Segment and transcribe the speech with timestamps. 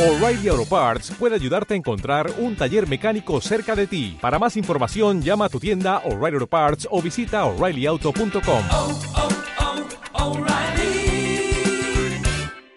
[0.00, 4.16] O'Reilly Auto Parts puede ayudarte a encontrar un taller mecánico cerca de ti.
[4.18, 8.62] Para más información, llama a tu tienda O'Reilly Auto Parts o visita oreillyauto.com.
[8.72, 8.98] oh,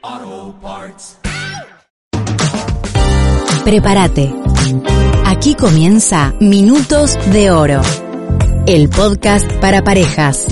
[0.01, 1.17] oh, Parts.
[3.63, 4.33] Prepárate.
[5.25, 7.81] Aquí comienza Minutos de Oro,
[8.67, 10.45] el podcast para parejas.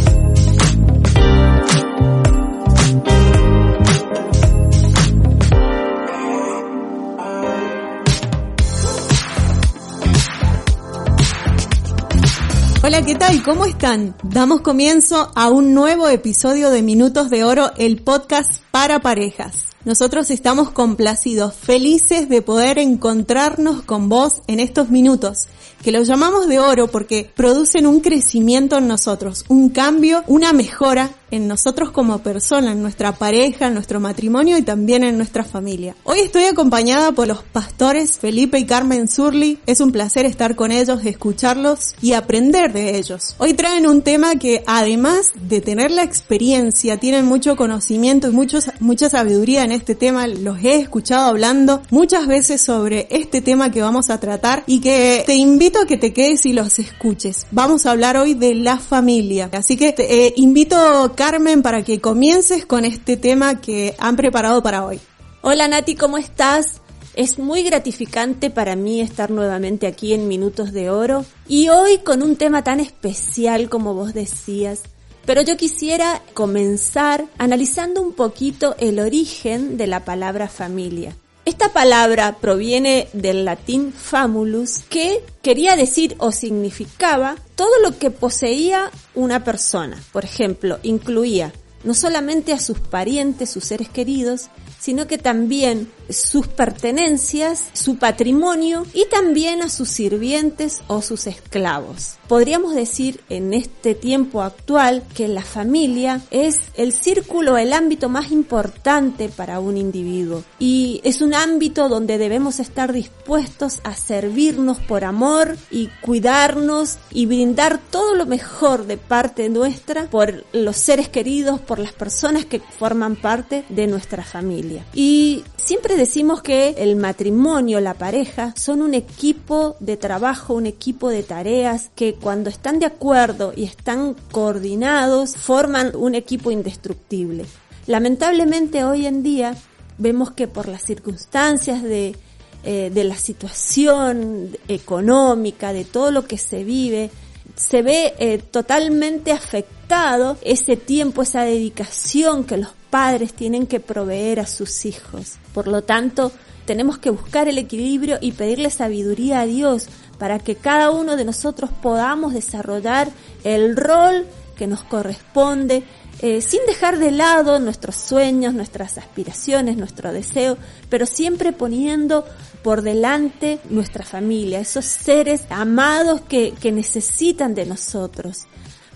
[12.84, 13.44] Hola, ¿qué tal?
[13.44, 14.16] ¿Cómo están?
[14.24, 19.66] Damos comienzo a un nuevo episodio de Minutos de Oro, el podcast para parejas.
[19.84, 25.48] Nosotros estamos complacidos, felices de poder encontrarnos con vos en estos minutos,
[25.82, 31.10] que los llamamos de oro porque producen un crecimiento en nosotros, un cambio, una mejora
[31.32, 35.96] en nosotros como persona, en nuestra pareja, en nuestro matrimonio y también en nuestra familia.
[36.04, 39.58] Hoy estoy acompañada por los pastores Felipe y Carmen Zurli.
[39.66, 43.36] Es un placer estar con ellos, escucharlos y aprender de ellos.
[43.38, 48.61] Hoy traen un tema que además de tener la experiencia, tienen mucho conocimiento y mucho,
[48.80, 50.28] mucha sabiduría en este tema.
[50.28, 55.24] Los he escuchado hablando muchas veces sobre este tema que vamos a tratar y que
[55.26, 57.48] te invito a que te quedes y los escuches.
[57.52, 59.50] Vamos a hablar hoy de la familia.
[59.54, 64.62] Así que te eh, invito Carmen para que comiences con este tema que han preparado
[64.62, 65.00] para hoy.
[65.42, 66.82] Hola Nati, ¿cómo estás?
[67.16, 72.24] Es muy gratificante para mí estar nuevamente aquí en Minutos de Oro y hoy con
[72.24, 74.84] un tema tan especial como vos decías.
[75.26, 81.16] Pero yo quisiera comenzar analizando un poquito el origen de la palabra familia.
[81.44, 88.92] Esta palabra proviene del latín famulus, que quería decir o significaba todo lo que poseía
[89.16, 90.02] una persona.
[90.12, 91.52] Por ejemplo, incluía
[91.84, 94.50] no solamente a sus parientes, sus seres queridos,
[94.80, 102.18] sino que también sus pertenencias, su patrimonio y también a sus sirvientes o sus esclavos.
[102.28, 108.32] Podríamos decir en este tiempo actual que la familia es el círculo, el ámbito más
[108.32, 115.04] importante para un individuo y es un ámbito donde debemos estar dispuestos a servirnos por
[115.04, 121.60] amor y cuidarnos y brindar todo lo mejor de parte nuestra por los seres queridos,
[121.60, 124.86] por las personas que forman parte de nuestra familia.
[124.94, 131.10] Y siempre decimos que el matrimonio, la pareja, son un equipo de trabajo, un equipo
[131.10, 137.46] de tareas que cuando están de acuerdo y están coordinados forman un equipo indestructible.
[137.86, 139.56] Lamentablemente hoy en día
[140.00, 142.16] vemos que por las circunstancias de,
[142.64, 147.12] eh, de la situación económica, de todo lo que se vive,
[147.56, 154.40] se ve eh, totalmente afectado ese tiempo, esa dedicación que los padres tienen que proveer
[154.40, 155.38] a sus hijos.
[155.54, 156.32] Por lo tanto,
[156.66, 159.88] tenemos que buscar el equilibrio y pedirle sabiduría a Dios
[160.20, 163.10] para que cada uno de nosotros podamos desarrollar
[163.44, 165.84] el rol que nos corresponde
[166.22, 170.56] eh, sin dejar de lado nuestros sueños, nuestras aspiraciones, nuestro deseo,
[170.88, 172.26] pero siempre poniendo
[172.62, 178.46] por delante nuestra familia, esos seres amados que, que necesitan de nosotros.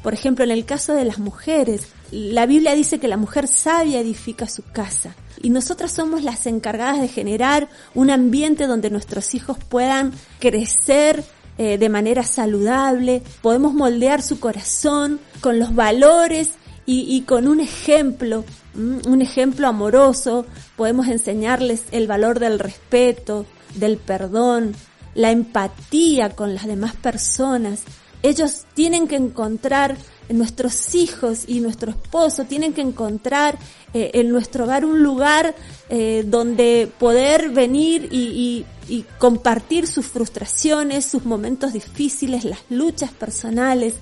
[0.05, 3.99] Por ejemplo, en el caso de las mujeres, la Biblia dice que la mujer sabia
[3.99, 5.15] edifica su casa.
[5.41, 11.23] Y nosotras somos las encargadas de generar un ambiente donde nuestros hijos puedan crecer
[11.57, 16.51] eh, de manera saludable, podemos moldear su corazón con los valores
[16.85, 18.45] y, y con un ejemplo,
[18.75, 20.45] un ejemplo amoroso,
[20.75, 24.75] podemos enseñarles el valor del respeto, del perdón,
[25.15, 27.85] la empatía con las demás personas.
[28.25, 29.95] Ellos tienen que encontrar
[30.29, 33.55] nuestros hijos y nuestro esposo tienen que encontrar
[33.93, 35.53] eh, en nuestro hogar un lugar
[35.89, 43.11] eh, donde poder venir y, y, y, compartir sus frustraciones, sus momentos difíciles, las luchas
[43.11, 43.93] personales.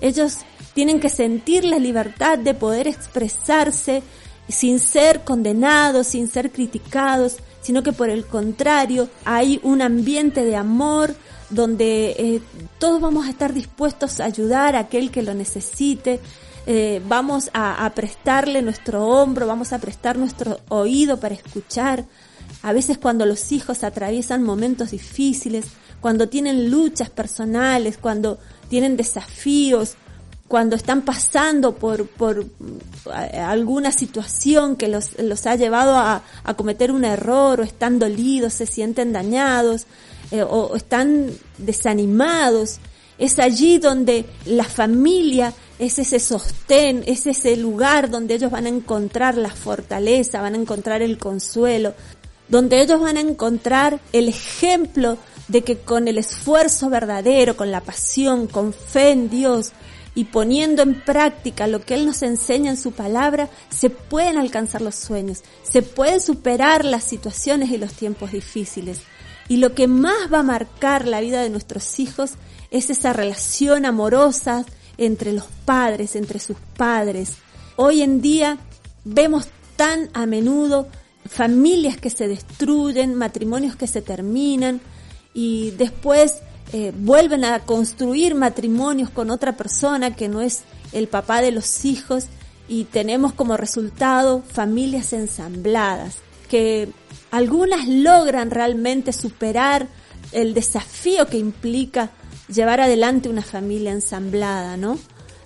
[0.00, 0.38] Ellos
[0.72, 4.02] tienen que sentir la libertad de poder expresarse
[4.48, 10.56] sin ser condenados, sin ser criticados, sino que por el contrario hay un ambiente de
[10.56, 11.14] amor,
[11.50, 12.42] donde eh,
[12.78, 16.20] todos vamos a estar dispuestos a ayudar a aquel que lo necesite,
[16.66, 22.04] eh, vamos a, a, prestarle nuestro hombro, vamos a prestar nuestro oído para escuchar.
[22.62, 25.66] A veces cuando los hijos atraviesan momentos difíciles,
[26.00, 28.38] cuando tienen luchas personales, cuando
[28.68, 29.96] tienen desafíos,
[30.48, 32.46] cuando están pasando por, por
[33.32, 38.52] alguna situación que los, los ha llevado a, a cometer un error o están dolidos,
[38.52, 39.86] se sienten dañados,
[40.30, 42.78] eh, o, están desanimados.
[43.18, 48.70] Es allí donde la familia es ese sostén, es ese lugar donde ellos van a
[48.70, 51.94] encontrar la fortaleza, van a encontrar el consuelo.
[52.48, 55.18] donde ellos van a encontrar el ejemplo
[55.48, 59.72] de que con el esfuerzo verdadero, con la pasión, con fe en Dios
[60.14, 64.80] y poniendo en práctica lo que Él nos enseña en su palabra, se pueden alcanzar
[64.80, 69.00] los sueños, se pueden superar las situaciones y los tiempos difíciles.
[69.48, 72.32] Y lo que más va a marcar la vida de nuestros hijos
[72.70, 74.64] es esa relación amorosa
[74.98, 77.34] entre los padres, entre sus padres.
[77.76, 78.58] Hoy en día
[79.04, 80.88] vemos tan a menudo
[81.28, 84.80] familias que se destruyen, matrimonios que se terminan
[85.34, 86.40] y después
[86.72, 91.84] eh, vuelven a construir matrimonios con otra persona que no es el papá de los
[91.84, 92.26] hijos
[92.68, 96.16] y tenemos como resultado familias ensambladas
[96.48, 96.88] que
[97.30, 99.88] algunas logran realmente superar
[100.32, 102.10] el desafío que implica
[102.48, 104.98] llevar adelante una familia ensamblada, ¿no?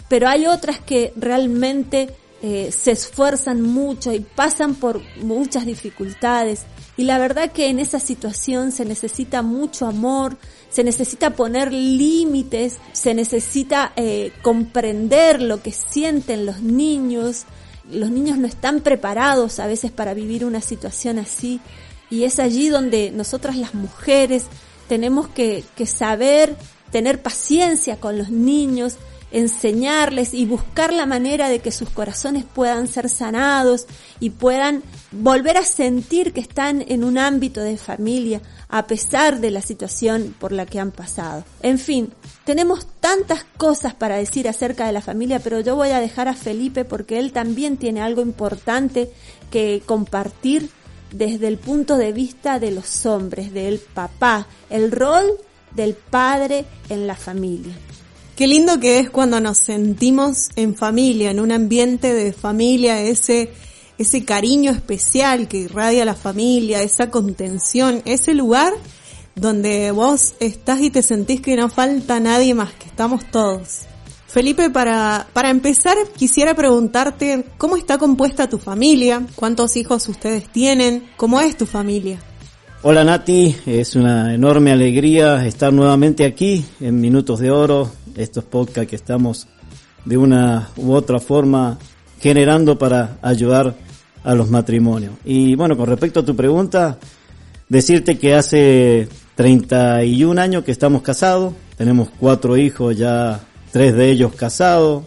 [0.09, 6.63] Pero hay otras que realmente eh, se esfuerzan mucho y pasan por muchas dificultades.
[6.97, 10.37] Y la verdad que en esa situación se necesita mucho amor,
[10.71, 17.45] se necesita poner límites, se necesita eh, comprender lo que sienten los niños.
[17.93, 21.61] Los niños no están preparados a veces para vivir una situación así.
[22.11, 24.45] Y es allí donde nosotras las mujeres
[24.89, 26.57] tenemos que, que saber
[26.91, 28.97] tener paciencia con los niños,
[29.31, 33.87] enseñarles y buscar la manera de que sus corazones puedan ser sanados
[34.19, 34.83] y puedan
[35.13, 40.35] volver a sentir que están en un ámbito de familia a pesar de la situación
[40.39, 41.45] por la que han pasado.
[41.63, 42.13] En fin,
[42.51, 46.35] tenemos tantas cosas para decir acerca de la familia, pero yo voy a dejar a
[46.35, 49.09] Felipe porque él también tiene algo importante
[49.53, 50.69] que compartir
[51.13, 55.27] desde el punto de vista de los hombres, del papá, el rol
[55.77, 57.73] del padre en la familia.
[58.35, 63.53] Qué lindo que es cuando nos sentimos en familia, en un ambiente de familia, ese,
[63.97, 68.73] ese cariño especial que irradia la familia, esa contención, ese lugar
[69.35, 73.83] donde vos estás y te sentís que no falta nadie más, que estamos todos.
[74.27, 81.05] Felipe, para, para empezar, quisiera preguntarte cómo está compuesta tu familia, cuántos hijos ustedes tienen,
[81.17, 82.19] cómo es tu familia.
[82.83, 88.89] Hola Nati, es una enorme alegría estar nuevamente aquí en Minutos de Oro, estos podcasts
[88.89, 89.49] que estamos
[90.05, 91.79] de una u otra forma
[92.21, 93.75] generando para ayudar
[94.23, 95.15] a los matrimonios.
[95.25, 96.99] Y bueno, con respecto a tu pregunta,
[97.71, 103.41] decirte que hace 31 años que estamos casados, tenemos cuatro hijos ya,
[103.73, 105.05] tres de ellos casados,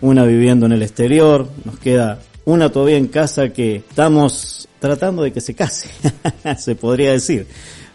[0.00, 5.32] una viviendo en el exterior, nos queda una todavía en casa que estamos tratando de
[5.32, 5.90] que se case,
[6.58, 7.46] se podría decir.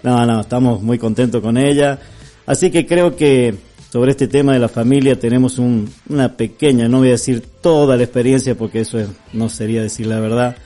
[0.04, 2.00] No, no, estamos muy contentos con ella.
[2.46, 3.56] Así que creo que
[3.92, 8.04] sobre este tema de la familia tenemos una pequeña, no voy a decir toda la
[8.04, 8.98] experiencia porque eso
[9.32, 10.58] no sería decir la verdad,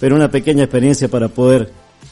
[0.00, 1.70] pero una pequeña experiencia para poder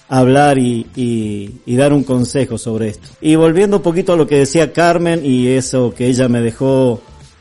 [0.08, 3.08] hablar y, dar un consejo sobre esto.
[3.20, 7.00] Y volviendo un poquito a lo que decía Carmen y eso que ella me dejó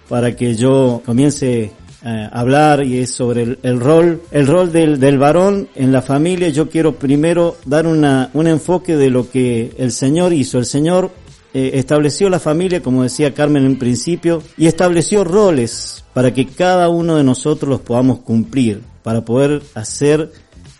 [0.09, 1.71] para que yo comience
[2.05, 6.49] eh, hablar y es sobre el, rol, el rol del, del, varón en la familia.
[6.49, 10.57] Yo quiero primero dar una, un enfoque de lo que el Señor hizo.
[10.57, 11.11] El Señor
[11.53, 16.89] eh, estableció la familia, como decía Carmen en principio, y estableció roles para que cada
[16.89, 20.31] uno de nosotros los podamos cumplir, para poder hacer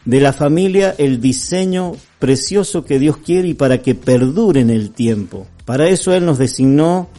[0.06, 4.92] de la familia el diseño precioso que Dios quiere y para que perdure en el
[4.92, 5.48] tiempo.
[5.66, 7.10] Para eso Él nos designó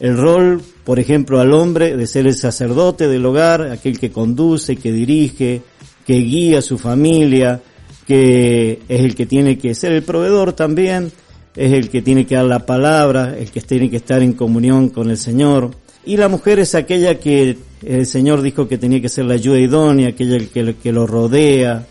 [0.00, 4.76] el rol, por ejemplo, al hombre de ser el sacerdote del hogar, aquel que conduce,
[4.76, 5.62] que dirige,
[6.04, 7.60] que guía a su familia,
[8.06, 11.12] que es el que tiene que ser el proveedor también,
[11.54, 14.88] es el que tiene que dar la palabra, el que tiene que estar en comunión
[14.88, 15.70] con el Señor.
[16.04, 19.60] Y la mujer es aquella que el Señor dijo que tenía que ser la ayuda
[19.60, 21.86] idónea, aquella que, que lo rodea,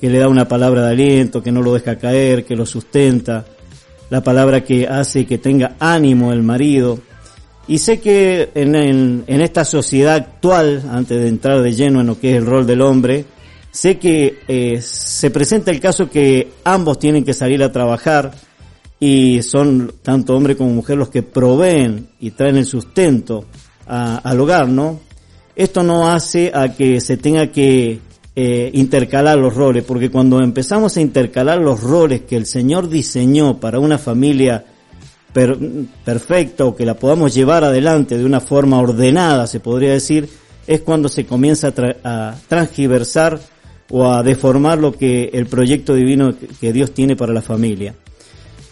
[0.00, 3.44] que le da una palabra de aliento, que no lo deja caer, que lo sustenta,
[4.10, 6.98] la palabra que hace que tenga ánimo el marido.
[7.66, 12.18] Y sé que en, en, esta sociedad actual, antes de entrar de lleno en lo
[12.18, 13.26] que es el rol del hombre,
[13.70, 18.32] sé que eh, se presenta el caso que ambos tienen que salir a trabajar
[18.98, 23.44] y son tanto hombre como mujer los que proveen y traen el sustento
[23.86, 25.00] al hogar, ¿no?
[25.56, 28.00] Esto no hace a que se tenga que
[28.40, 33.58] eh, intercalar los roles, porque cuando empezamos a intercalar los roles que el Señor diseñó
[33.58, 34.64] para una familia
[35.32, 35.58] per,
[36.04, 40.28] perfecta o que la podamos llevar adelante de una forma ordenada, se podría decir,
[40.68, 43.40] es cuando se comienza a, transgiversar
[43.90, 47.96] o a deformar lo que el proyecto divino que Dios tiene para la familia.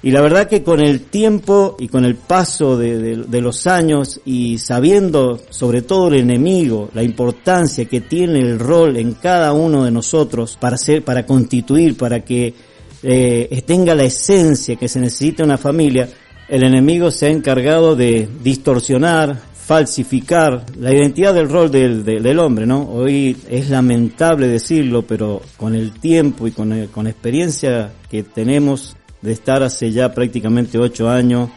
[0.07, 4.57] Y la verdad que con el tiempo y con el paso de, los años y
[4.59, 9.91] sabiendo sobre todo el enemigo, la importancia que tiene el rol en cada uno de
[9.91, 12.55] nosotros para ser, para constituir, para que
[13.03, 16.09] eh, tenga la esencia que se necesita una familia,
[16.49, 22.89] el enemigo se ha encargado de distorsionar, falsificar la identidad del rol del, hombre, ¿no?
[22.91, 28.23] Hoy es lamentable decirlo, pero con el tiempo y con, el- con la experiencia que
[28.23, 31.51] tenemos de estar hace ya prácticamente ocho años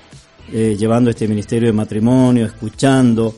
[0.51, 3.35] eh, llevando este ministerio de matrimonio, escuchando,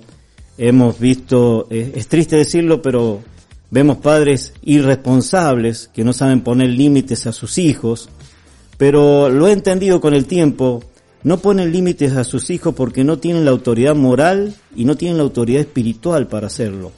[0.58, 3.22] hemos visto, eh, es triste decirlo, pero
[3.70, 8.10] vemos padres irresponsables que no saben poner límites a sus hijos,
[8.78, 10.84] pero lo he entendido con el tiempo,
[11.24, 15.18] no ponen límites a sus hijos porque no tienen la autoridad moral y no tienen
[15.18, 16.92] la autoridad espiritual para hacerlo.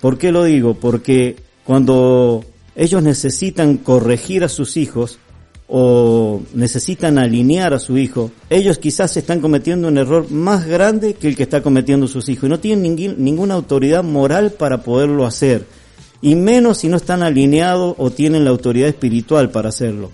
[0.00, 0.74] ¿Por qué lo digo?
[0.74, 2.44] Porque cuando
[2.76, 5.18] ellos necesitan corregir a sus hijos
[5.74, 11.28] o necesitan alinear a su hijo, ellos quizás están cometiendo un error más grande que
[11.28, 15.24] el que está cometiendo sus hijos y no tienen ningún- ninguna autoridad moral para poderlo
[15.24, 15.64] hacer.
[16.20, 20.10] Y menos si no están alineados o tienen la autoridad espiritual para hacerlo.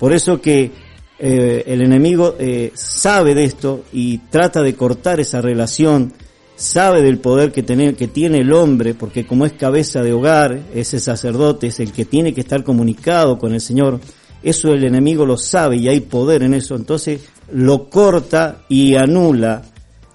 [0.00, 0.72] Por eso que
[1.20, 6.12] eh, el enemigo eh, sabe de esto y trata de cortar esa relación,
[6.56, 10.60] sabe del poder que, tiene, que tiene el hombre, porque como es cabeza de hogar,
[10.74, 14.00] ese sacerdote es el que tiene que estar comunicado con el Señor,
[14.42, 17.20] eso el enemigo lo sabe y hay poder en eso, entonces
[17.52, 19.62] lo corta y anula.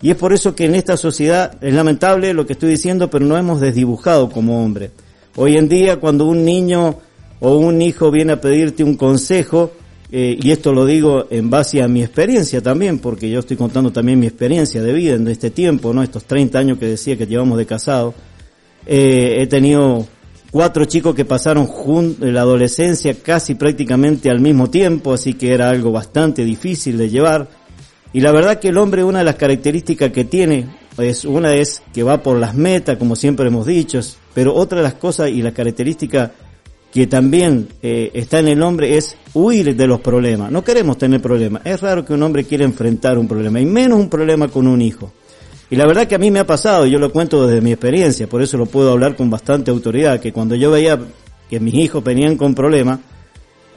[0.02, 3.26] Y es por eso que en esta sociedad es lamentable lo que estoy diciendo, pero
[3.26, 4.92] no hemos desdibujado como hombre.
[5.36, 7.00] Hoy en día cuando un niño
[7.40, 9.72] o un hijo viene a pedirte un consejo,
[10.12, 13.92] eh, y esto lo digo en base a mi experiencia también, porque yo estoy contando
[13.92, 16.04] también mi experiencia de vida en este tiempo, ¿no?
[16.04, 18.14] Estos 30 años que decía que llevamos de casado.
[18.86, 20.06] Eh, he tenido
[20.54, 25.70] cuatro chicos que pasaron jun- la adolescencia casi prácticamente al mismo tiempo, así que era
[25.72, 27.50] algo bastante difícil de llevar.
[28.14, 30.68] Y la verdad que el hombre, una de las características que tiene,
[31.00, 34.00] es una es que va por las metas, como siempre hemos dicho,
[34.36, 36.30] pero otra de las cosas y las características
[36.94, 40.52] que también eh, está en el hombre es huir de los problemas.
[40.52, 41.64] No queremos tener problemas.
[41.66, 44.80] Es raro que un hombre quiera enfrentar un problema, y menos un problema con un
[44.80, 45.12] hijo.
[45.74, 48.28] Y la verdad que a mí me ha pasado, yo lo cuento desde mi experiencia,
[48.28, 51.00] por eso lo puedo hablar con bastante autoridad, que cuando yo veía
[51.50, 53.00] que mis hijos venían con problemas,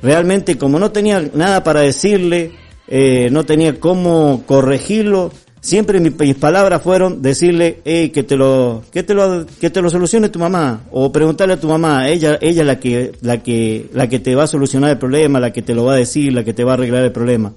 [0.03, 2.53] realmente como no tenía nada para decirle,
[2.87, 9.03] eh, no tenía cómo corregirlo, siempre mis, palabras fueron decirle, hey, que te lo, que
[9.03, 12.61] te lo, que te lo solucione tu mamá, o preguntarle a tu mamá, ella, ella
[12.61, 15.63] es la que, la que, la que te va a solucionar el problema, la que
[15.63, 17.55] te lo va a decir, la que te va a arreglar el problema.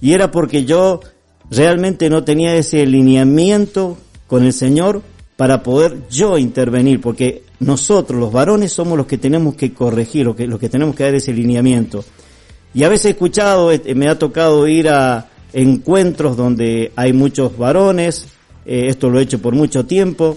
[0.00, 1.00] Y era porque yo
[1.50, 5.02] realmente no tenía ese lineamiento con el Señor
[5.36, 10.36] para poder yo intervenir, porque nosotros los varones somos los que tenemos que corregir, los
[10.36, 12.04] que, los que tenemos que dar ese lineamiento.
[12.74, 17.56] Y a veces he escuchado, eh, me ha tocado ir a encuentros donde hay muchos
[17.56, 18.26] varones,
[18.66, 20.36] eh, esto lo he hecho por mucho tiempo,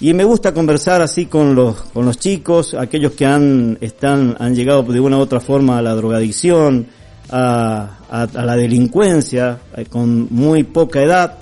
[0.00, 4.54] y me gusta conversar así con los, con los chicos, aquellos que han, están, han
[4.54, 6.86] llegado de una u otra forma a la drogadicción,
[7.30, 11.38] a, a, a la delincuencia, eh, con muy poca edad.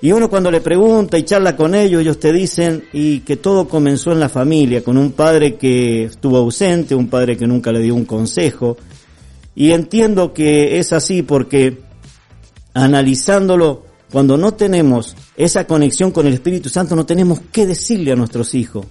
[0.00, 3.68] Y uno cuando le pregunta y charla con ellos, ellos te dicen y que todo
[3.68, 7.80] comenzó en la familia, con un padre que estuvo ausente, un padre que nunca le
[7.80, 8.76] dio un consejo.
[9.56, 11.78] Y entiendo que es así porque
[12.74, 18.16] analizándolo, cuando no tenemos esa conexión con el Espíritu Santo, no tenemos qué decirle a
[18.16, 18.86] nuestros hijos.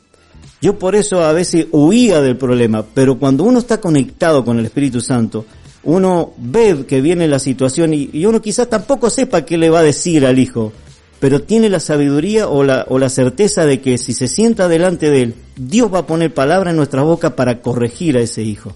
[0.61, 4.65] Yo por eso a veces huía del problema, pero cuando uno está conectado con el
[4.65, 5.45] Espíritu Santo,
[5.87, 9.83] uno ve que viene la situación y, uno quizás tampoco sepa qué le va a
[9.83, 10.73] decir al hijo,
[11.21, 15.09] pero tiene la sabiduría o la, o la certeza de que si se sienta delante
[15.09, 18.73] de él, Dios va a poner palabra en nuestra boca para corregir a ese hijo.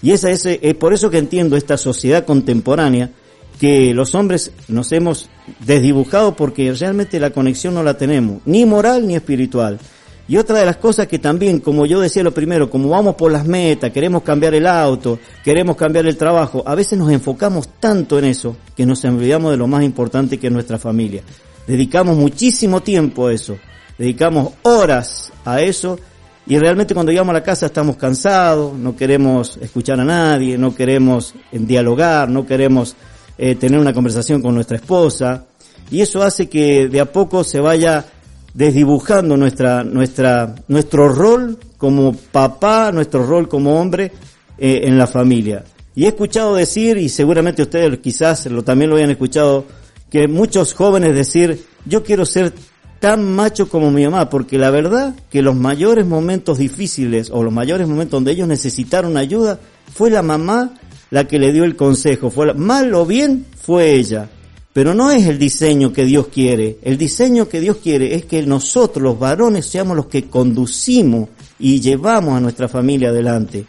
[0.00, 3.10] Y esa es, es por eso que entiendo esta sociedad contemporánea,
[3.58, 5.28] que los hombres nos hemos
[5.66, 9.80] desdibujado porque realmente la conexión no la tenemos, ni moral ni espiritual.
[10.26, 13.30] Y otra de las cosas que también, como yo decía lo primero, como vamos por
[13.30, 18.18] las metas, queremos cambiar el auto, queremos cambiar el trabajo, a veces nos enfocamos tanto
[18.18, 21.22] en eso que nos olvidamos de lo más importante que es nuestra familia.
[21.66, 23.56] Dedicamos muchísimo tiempo a eso,
[23.98, 25.98] dedicamos horas a eso
[26.46, 30.74] y realmente cuando llegamos a la casa estamos cansados, no queremos escuchar a nadie, no
[30.74, 32.96] queremos dialogar, no queremos
[33.36, 35.44] eh, tener una conversación con nuestra esposa
[35.90, 38.06] y eso hace que de a poco se vaya
[38.54, 44.12] desdibujando nuestra, nuestra, nuestro rol como papá, nuestro rol como hombre
[44.56, 45.64] eh, en la familia.
[45.96, 49.64] Y he escuchado decir, y seguramente ustedes quizás lo, también lo hayan escuchado,
[50.10, 52.52] que muchos jóvenes decir, yo quiero ser
[53.00, 57.52] tan macho como mi mamá, porque la verdad que los mayores momentos difíciles o los
[57.52, 59.60] mayores momentos donde ellos necesitaron ayuda,
[59.92, 60.74] fue la mamá
[61.10, 64.30] la que le dio el consejo, fue mal o bien fue ella.
[64.74, 66.78] Pero no es el diseño que Dios quiere.
[66.82, 71.28] El diseño que Dios quiere es que nosotros, los varones, seamos los que conducimos
[71.60, 73.64] y llevamos a nuestra familia adelante.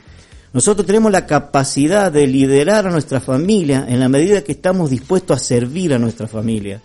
[0.52, 5.38] Nosotros tenemos la capacidad de liderar a nuestra familia en la medida que estamos dispuestos
[5.38, 6.82] a servir a nuestra familia.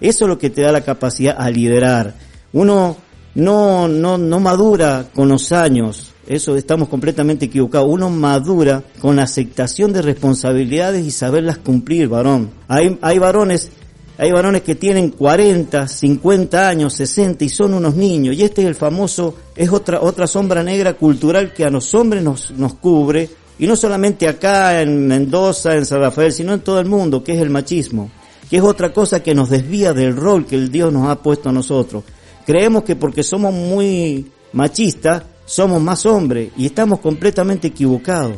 [0.00, 2.14] Eso es lo que te da la capacidad a liderar.
[2.54, 2.96] Uno
[3.34, 7.88] no, no, no madura con los años, eso estamos completamente equivocados.
[7.90, 12.50] Uno madura con la aceptación de responsabilidades y saberlas cumplir, varón.
[12.68, 13.70] Hay, hay varones
[14.20, 18.34] hay varones que tienen 40, 50 años, 60 y son unos niños.
[18.34, 22.24] Y este es el famoso, es otra, otra sombra negra cultural que a los hombres
[22.24, 23.30] nos, nos cubre.
[23.60, 27.34] Y no solamente acá en Mendoza, en San Rafael, sino en todo el mundo, que
[27.34, 28.10] es el machismo.
[28.50, 31.50] Que es otra cosa que nos desvía del rol que el Dios nos ha puesto
[31.50, 32.02] a nosotros.
[32.44, 36.52] Creemos que porque somos muy machistas, somos más hombres.
[36.56, 38.36] Y estamos completamente equivocados.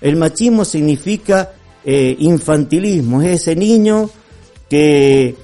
[0.00, 1.52] El machismo significa
[1.84, 3.22] eh, infantilismo.
[3.22, 4.10] Es ese niño
[4.68, 5.36] que,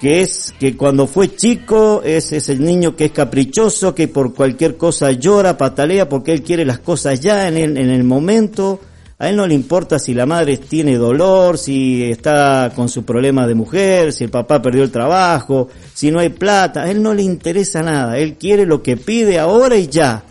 [0.00, 4.76] que es que cuando fue chico es ese niño que es caprichoso, que por cualquier
[4.76, 8.80] cosa llora, patalea, porque él quiere las cosas ya en el, en el momento.
[9.18, 13.46] A él no le importa si la madre tiene dolor, si está con su problema
[13.46, 16.82] de mujer, si el papá perdió el trabajo, si no hay plata.
[16.82, 18.18] A él no le interesa nada.
[18.18, 20.22] Él quiere lo que pide ahora y ya.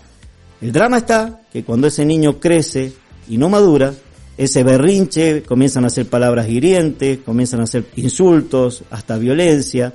[0.61, 2.93] El drama está que cuando ese niño crece
[3.27, 3.93] y no madura,
[4.37, 9.93] ese berrinche, comienzan a hacer palabras hirientes, comienzan a hacer insultos, hasta violencia.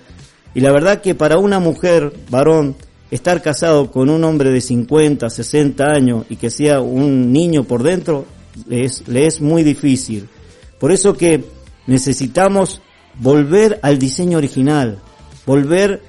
[0.55, 2.75] Y la verdad que para una mujer, varón,
[3.11, 7.83] estar casado con un hombre de 50, 60 años y que sea un niño por
[7.83, 8.25] dentro,
[8.67, 10.29] le es, le es muy difícil.
[10.79, 11.45] Por eso que
[11.87, 12.81] necesitamos
[13.19, 14.99] volver al diseño original,
[15.45, 16.03] volver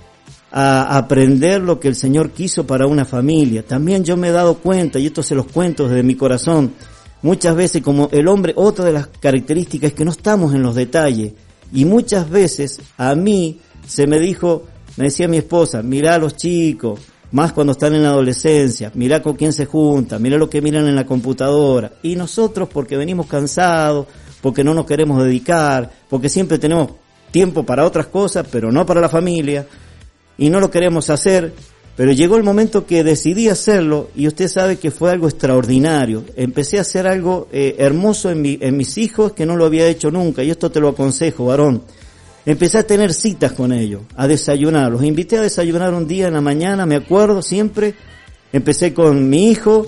[0.51, 3.63] a aprender lo que el Señor quiso para una familia.
[3.63, 6.73] También yo me he dado cuenta, y esto se los cuento desde mi corazón,
[7.23, 10.73] Muchas veces como el hombre, otra de las características es que no estamos en los
[10.73, 11.33] detalles.
[11.71, 14.63] Y muchas veces a mí se me dijo,
[14.97, 16.99] me decía mi esposa, mira a los chicos,
[17.31, 20.87] más cuando están en la adolescencia, mira con quién se junta, mira lo que miran
[20.87, 21.91] en la computadora.
[22.01, 24.07] Y nosotros porque venimos cansados,
[24.41, 26.89] porque no nos queremos dedicar, porque siempre tenemos
[27.29, 29.67] tiempo para otras cosas, pero no para la familia,
[30.37, 31.53] y no lo queremos hacer,
[31.95, 36.23] pero llegó el momento que decidí hacerlo y usted sabe que fue algo extraordinario.
[36.35, 39.87] Empecé a hacer algo eh, hermoso en, mi, en mis hijos que no lo había
[39.87, 41.83] hecho nunca y esto te lo aconsejo, varón.
[42.45, 44.91] Empecé a tener citas con ellos, a desayunar.
[44.91, 47.93] Los invité a desayunar un día en la mañana, me acuerdo siempre.
[48.51, 49.87] Empecé con mi hijo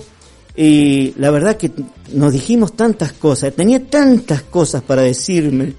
[0.56, 1.72] y la verdad que
[2.12, 5.74] nos dijimos tantas cosas, tenía tantas cosas para decirme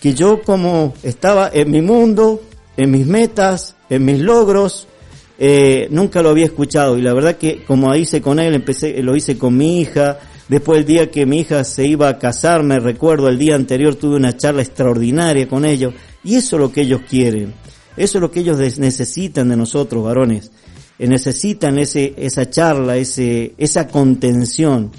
[0.00, 2.40] que yo como estaba en mi mundo,
[2.76, 4.88] en mis metas, en mis logros,
[5.38, 6.96] eh, nunca lo había escuchado.
[6.96, 10.78] Y la verdad que como hice con él, empecé, lo hice con mi hija, después
[10.78, 14.16] el día que mi hija se iba a casar, me recuerdo el día anterior tuve
[14.16, 15.92] una charla extraordinaria con ellos.
[16.24, 17.52] Y eso es lo que ellos quieren,
[17.96, 20.50] eso es lo que ellos necesitan de nosotros varones,
[20.98, 24.90] eh, necesitan ese, esa charla, ese, esa contención.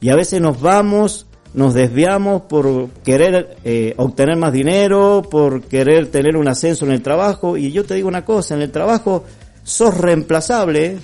[0.00, 6.10] Y a veces nos vamos nos desviamos por querer eh, obtener más dinero, por querer
[6.10, 7.56] tener un ascenso en el trabajo.
[7.56, 9.24] Y yo te digo una cosa, en el trabajo
[9.62, 10.98] sos reemplazable,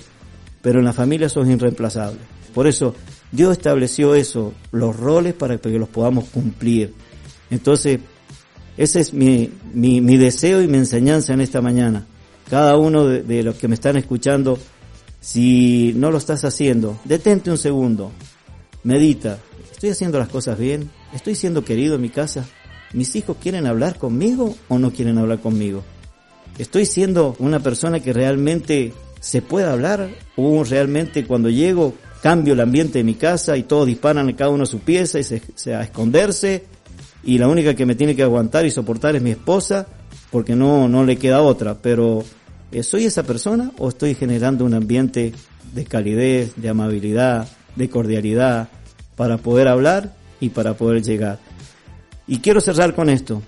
[0.61, 2.19] pero en la familia sos irreemplazable.
[2.53, 2.95] Por eso
[3.31, 6.93] Dios estableció eso, los roles para que los podamos cumplir.
[7.49, 7.99] Entonces,
[8.77, 12.05] ese es mi, mi, mi deseo y mi enseñanza en esta mañana.
[12.49, 14.59] Cada uno de, de los que me están escuchando,
[15.19, 18.11] si no lo estás haciendo, detente un segundo,
[18.83, 19.39] medita,
[19.85, 20.89] ¿estoy haciendo las cosas bien?
[21.13, 22.43] ¿Estoy siendo querido en mi casa?
[22.93, 25.83] ¿Mis hijos quieren hablar conmigo o no quieren hablar conmigo?
[26.57, 30.09] ¿Estoy siendo una persona que realmente se puede hablar?
[30.37, 31.93] ¿O realmente cuando llego
[32.23, 35.19] cambio el ambiente de mi casa y todos disparan a cada uno a su pieza
[35.19, 36.63] y se, a esconderse?
[37.23, 39.85] Y la única que me tiene que aguantar y soportar es mi esposa
[40.31, 41.75] porque no, no le queda otra.
[41.75, 42.23] Pero
[42.71, 45.31] eh, ¿soy esa persona o estoy generando un ambiente
[45.75, 48.69] de calidez, de amabilidad, de cordialidad
[49.15, 51.39] para poder hablar y para poder llegar?
[52.27, 53.41] Y quiero cerrar con esto.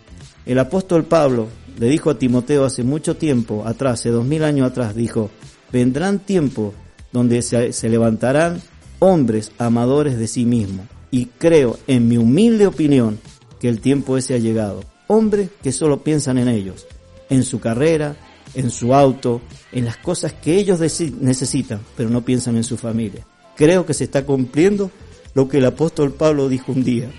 [0.46, 4.70] El apóstol Pablo le dijo a Timoteo hace mucho tiempo atrás, hace dos mil años
[4.70, 5.30] atrás, dijo,
[5.72, 6.74] vendrán tiempos
[7.12, 8.62] donde se, levantarán
[9.00, 10.88] hombres amadores de sí mismos.
[11.12, 13.20] Y creo, en mi humilde opinión,
[13.60, 14.84] que el tiempo ese ha llegado.
[15.08, 16.86] Hombres que solo piensan en ellos,
[17.30, 18.16] en su carrera,
[18.54, 23.26] en su auto, en las cosas que ellos necesitan, pero no piensan en su familia.
[23.56, 24.92] Creo que se está cumpliendo
[25.38, 27.12] lo que el apóstol Pablo dijo un día.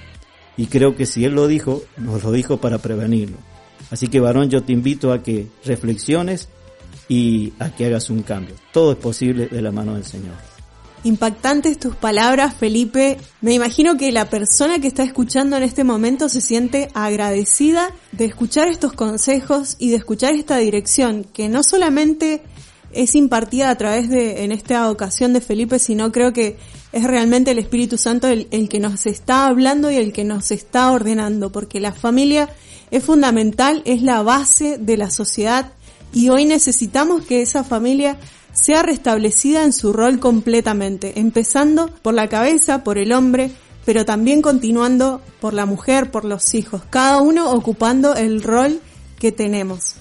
[0.57, 3.37] Y creo que si él lo dijo, nos lo dijo para prevenirlo.
[3.93, 6.49] Así que varón, yo te invito a que reflexiones
[7.09, 8.57] y a que hagas un cambio.
[8.73, 10.35] Todo es posible de la mano del Señor.
[11.05, 13.19] Impactantes tus palabras, Felipe.
[13.41, 18.25] Me imagino que la persona que está escuchando en este momento se siente agradecida de
[18.25, 22.43] escuchar estos consejos y de escuchar esta dirección, que no solamente
[22.93, 26.57] es impartida a través de, en esta ocasión de Felipe, sino creo que
[26.93, 30.51] es realmente el Espíritu Santo el, el que nos está hablando y el que nos
[30.51, 32.49] está ordenando, porque la familia
[32.91, 35.73] es fundamental, es la base de la sociedad
[36.13, 38.17] y hoy necesitamos que esa familia
[38.53, 43.53] sea restablecida en su rol completamente, empezando por la cabeza, por el hombre,
[43.85, 48.81] pero también continuando por la mujer, por los hijos, cada uno ocupando el rol
[49.19, 49.97] que tenemos.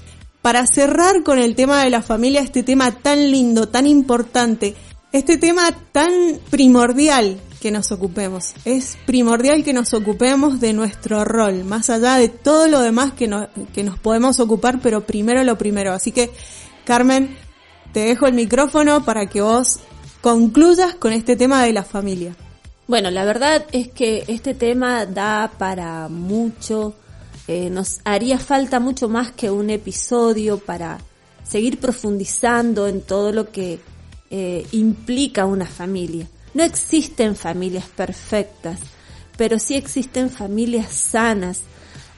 [0.47, 4.75] Para cerrar con el tema de la familia, este tema tan lindo, tan importante,
[5.11, 6.09] este tema tan
[6.49, 8.53] primordial que nos ocupemos.
[8.63, 13.29] Es primordial que nos ocupemos de nuestro rol, más allá de todo lo demás que,
[13.73, 15.91] que nos podemos ocupar, pero primero lo primero.
[15.91, 16.31] Así que,
[16.85, 17.35] Carmen,
[17.91, 19.81] te dejo el micrófono para que vos
[20.21, 22.37] concluyas con este tema de la familia.
[22.87, 26.95] Bueno, la verdad es que este tema da para mucho,
[27.47, 30.99] eh, nos haría falta mucho más que un episodio para
[31.43, 33.79] seguir profundizando en todo lo que
[34.29, 36.27] eh, implica una familia.
[36.53, 38.79] No existen familias perfectas,
[39.37, 41.61] pero sí existen familias sanas,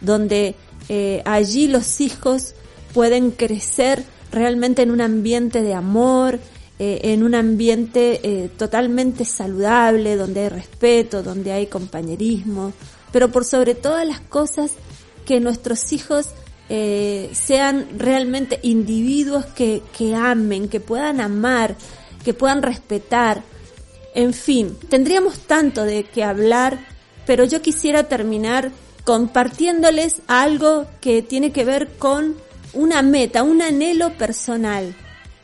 [0.01, 0.55] donde
[0.87, 2.55] eh, allí los hijos
[2.93, 6.39] pueden crecer realmente en un ambiente de amor,
[6.79, 12.73] eh, en un ambiente eh, totalmente saludable, donde hay respeto, donde hay compañerismo,
[13.11, 14.71] pero por sobre todas las cosas
[15.29, 16.29] que nuestros hijos
[16.69, 21.75] eh, sean realmente individuos que, que amen, que puedan amar,
[22.25, 23.43] que puedan respetar.
[24.15, 26.79] En fin, tendríamos tanto de qué hablar,
[27.27, 28.71] pero yo quisiera terminar
[29.03, 32.35] compartiéndoles algo que tiene que ver con
[32.73, 34.95] una meta, un anhelo personal.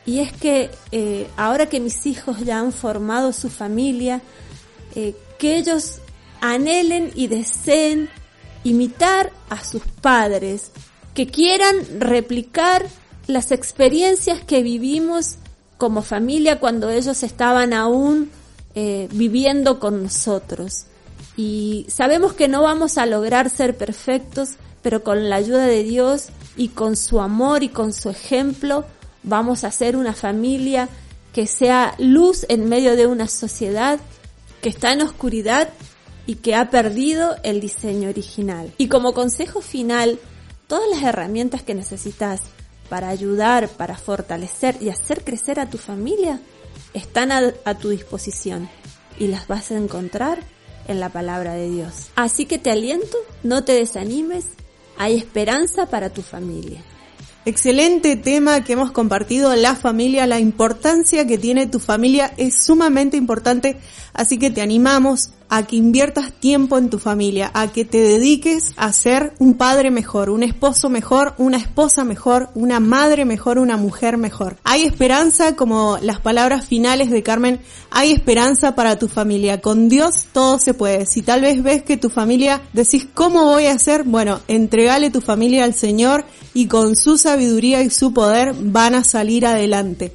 [0.04, 4.20] Y es que eh, ahora que mis hijos ya han formado su familia,
[4.96, 6.00] eh, que ellos
[6.40, 8.10] anhelen y deseen
[8.66, 10.72] imitar a sus padres,
[11.14, 12.86] que quieran replicar
[13.26, 15.36] las experiencias que vivimos
[15.78, 18.30] como familia cuando ellos estaban aún
[18.74, 20.86] eh, viviendo con nosotros.
[21.36, 26.28] Y sabemos que no vamos a lograr ser perfectos, pero con la ayuda de Dios
[26.56, 28.84] y con su amor y con su ejemplo
[29.22, 30.88] vamos a ser una familia
[31.32, 34.00] que sea luz en medio de una sociedad
[34.60, 35.68] que está en oscuridad
[36.26, 38.72] y que ha perdido el diseño original.
[38.78, 40.18] Y como consejo final,
[40.66, 42.40] todas las herramientas que necesitas
[42.88, 46.40] para ayudar, para fortalecer y hacer crecer a tu familia
[46.94, 48.68] están a, a, tu disposición
[49.18, 50.40] y las vas a encontrar
[50.88, 52.08] en la palabra de Dios.
[52.14, 54.46] Así que te aliento, no te desanimes,
[54.96, 56.82] hay esperanza para tu familia.
[57.44, 63.16] Excelente tema que hemos compartido, la familia, la importancia que tiene tu familia es sumamente
[63.16, 63.76] importante,
[64.12, 68.72] así que te animamos a que inviertas tiempo en tu familia, a que te dediques
[68.76, 73.76] a ser un padre mejor, un esposo mejor, una esposa mejor, una madre mejor, una
[73.76, 74.56] mujer mejor.
[74.64, 79.60] Hay esperanza, como las palabras finales de Carmen, hay esperanza para tu familia.
[79.60, 81.06] Con Dios todo se puede.
[81.06, 84.04] Si tal vez ves que tu familia decís, ¿cómo voy a hacer?
[84.04, 89.04] Bueno, entregale tu familia al Señor y con su sabiduría y su poder van a
[89.04, 90.12] salir adelante.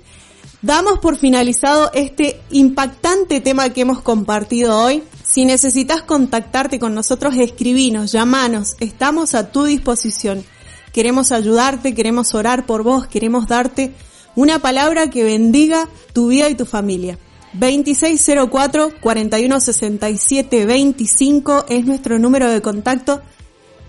[0.63, 5.01] Damos por finalizado este impactante tema que hemos compartido hoy.
[5.31, 10.43] Si necesitas contactarte con nosotros, escribinos, llamanos, estamos a tu disposición.
[10.91, 13.93] Queremos ayudarte, queremos orar por vos, queremos darte
[14.35, 17.17] una palabra que bendiga tu vida y tu familia.
[17.53, 23.21] 2604 4167 25 es nuestro número de contacto.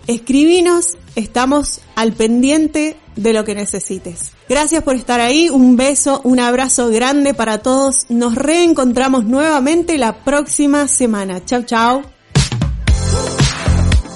[0.07, 4.31] Escribinos, estamos al pendiente de lo que necesites.
[4.49, 8.05] Gracias por estar ahí, un beso, un abrazo grande para todos.
[8.09, 11.43] Nos reencontramos nuevamente la próxima semana.
[11.45, 12.03] Chao, chao.